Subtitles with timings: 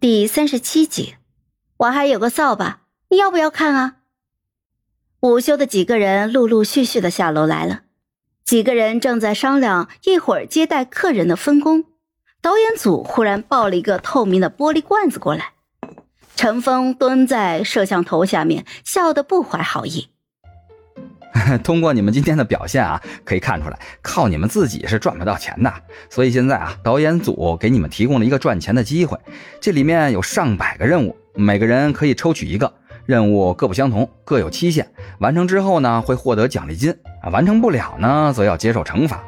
[0.00, 1.16] 第三十七集，
[1.76, 3.96] 我还有个扫把，你要不要看啊？
[5.20, 7.82] 午休的几个人陆陆续续的下楼来了，
[8.42, 11.84] 几个人正在商量一会儿接待客人的分工。
[12.40, 15.52] 导演组忽然抱了一个透明的玻璃罐子过来，
[16.34, 20.08] 陈峰蹲在摄像头下面，笑得不怀好意。
[21.62, 25.72] 通过你们今天的表现啊，可以看出来，靠你们自己是赚不到钱的。
[26.08, 29.18] 所以现在啊，导演组给你们提供了一个赚钱的机会。
[29.60, 32.72] 这里面有上百个任务，每个人可以抽取一个
[33.06, 34.88] 任务，各不相同，各有期限。
[35.18, 36.90] 完成之后呢，会获得奖励金
[37.22, 39.22] 啊；完成不了呢，则要接受惩罚。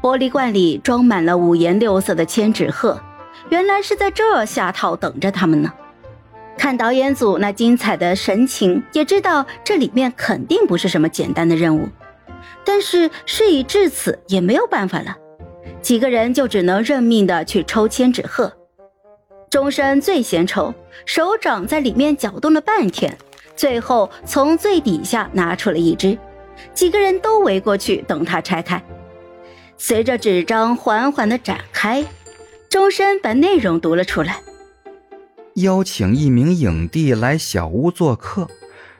[0.00, 3.00] 玻璃罐里装满了五颜六色的千纸鹤，
[3.48, 5.72] 原来是在这下套等着他们呢。
[6.56, 11.88] 看导演组那精彩的神情，也知道这里面肯定不是什么简单的任务。
[12.64, 15.16] 但是事已至此，也没有办法了。
[15.82, 18.52] 几个人就只能认命的去抽千纸鹤。
[19.50, 23.16] 钟生最先抽，手掌在里面搅动了半天，
[23.54, 26.16] 最后从最底下拿出了一只。
[26.72, 28.82] 几个人都围过去等他拆开。
[29.76, 32.04] 随着纸张缓缓的展开，
[32.70, 34.40] 钟生把内容读了出来。
[35.54, 38.48] 邀请一名影帝来小屋做客，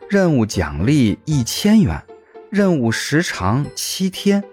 [0.08, 2.00] 任务奖励一千元，
[2.48, 4.44] 任务时长七天，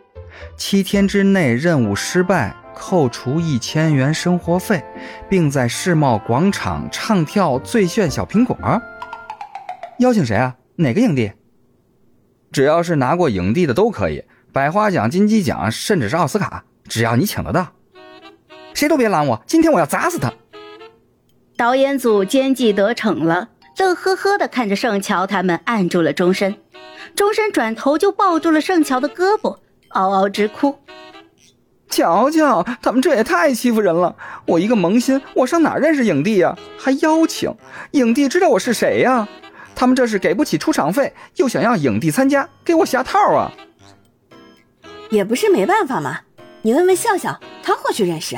[0.58, 4.84] 七天之内任务失败扣除一千元生活费，
[5.30, 8.58] 并在世贸广场唱跳最炫小苹果。
[10.00, 10.56] 邀请谁啊？
[10.78, 11.32] 哪个影帝？
[12.52, 17.72] 只要是拿过影帝的都可以，百花奖、金鸡奖，甚至是奥斯卡，只要你请得到，
[18.74, 19.44] 谁都别拦我！
[19.46, 20.34] 今天我要砸死他！
[21.62, 26.56] 导演组奸计得逞了，乐呵呵的看着盛乔他们按住了钟声，
[27.16, 29.60] 钟声转头就抱住了盛乔的胳膊，
[29.90, 30.76] 嗷嗷直哭。
[31.88, 34.16] 瞧瞧，他们这也太欺负人了！
[34.48, 36.58] 我一个萌新，我上哪认识影帝呀？
[36.80, 37.54] 还邀请
[37.92, 39.30] 影帝知道我是谁呀？
[39.76, 43.52] 他们这是给不起出场费，又想要影帝参加，给我下套啊！
[45.12, 46.22] 也不是没办法嘛，
[46.64, 48.36] 你问问笑笑，他或许认识。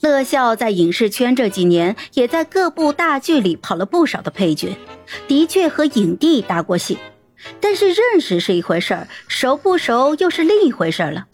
[0.00, 4.76] 乐笑在影视圈这几年，也在各部大剧里跑了不少的配角，
[5.26, 6.98] 的确和影帝搭过戏。
[7.60, 11.26] 但是认识是一回事儿，熟不熟又是另一回事儿了。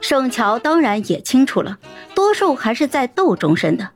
[0.00, 1.78] 盛乔当然也清楚了，
[2.14, 3.90] 多数还是在斗终身的。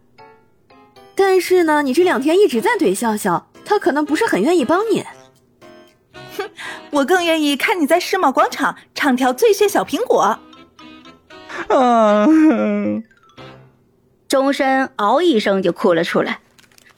[1.15, 5.05] 但是呢，你这两天一直在怼笑笑，他可能不是很愿意帮你。
[6.37, 6.51] 哼，
[6.91, 10.39] 我更愿意看你在世贸广场唱跳最炫小苹果。
[11.69, 12.27] 啊！
[14.33, 16.41] 钟声嗷一声就哭了出来，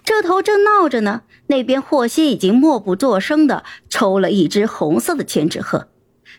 [0.05, 5.89] 这头正闹着呢，那边霍希已经默不作声的抽了一只红色的千纸鹤，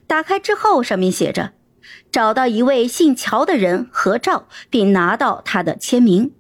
[0.08, 1.52] 打开之后上面写着
[2.14, 6.32] ：“找到一位姓乔的人合照，并拿到他的签名。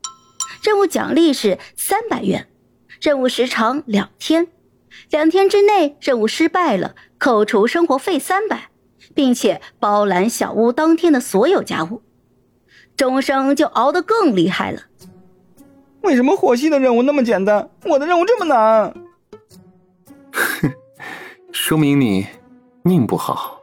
[0.63, 2.47] 任务奖励是三百元，
[3.01, 4.47] 任务时长两天，
[5.09, 8.69] 两天之内任务失败了，扣除生活费三百，
[9.13, 12.01] 并且包揽小屋当天的所有家务。”
[12.95, 14.81] 钟声就熬得更厉害了。
[16.01, 18.93] 为什么火系的任务那么简单，我的任务这么难？
[20.31, 20.71] 哼，
[21.51, 22.27] 说明你
[22.83, 23.59] 命不好。